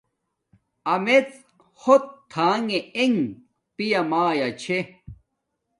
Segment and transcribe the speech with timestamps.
[0.93, 1.23] امڎ
[1.81, 2.67] ہوت تھانݣ
[2.97, 3.15] ایگ
[3.75, 4.79] پیا مایا چھے